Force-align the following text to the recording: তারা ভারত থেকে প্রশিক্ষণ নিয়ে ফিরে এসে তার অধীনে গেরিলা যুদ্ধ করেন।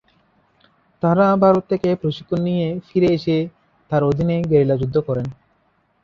তারা 1.03 1.25
ভারত 1.35 1.63
থেকে 1.69 1.89
প্রশিক্ষণ 2.01 2.39
নিয়ে 2.47 2.67
ফিরে 2.87 3.09
এসে 3.13 3.37
তার 3.91 4.01
অধীনে 4.03 4.35
গেরিলা 4.51 4.75
যুদ্ধ 4.77 4.95
করেন। 5.07 5.27